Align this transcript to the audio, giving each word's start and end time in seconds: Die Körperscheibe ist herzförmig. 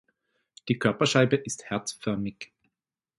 Die 0.67 0.79
Körperscheibe 0.79 1.35
ist 1.35 1.65
herzförmig. 1.69 2.51